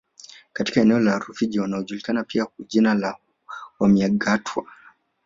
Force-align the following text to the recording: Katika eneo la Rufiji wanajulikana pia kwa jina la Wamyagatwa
Katika 0.53 0.81
eneo 0.81 0.99
la 0.99 1.19
Rufiji 1.19 1.59
wanajulikana 1.59 2.23
pia 2.23 2.45
kwa 2.45 2.65
jina 2.65 2.93
la 2.93 3.17
Wamyagatwa 3.79 4.65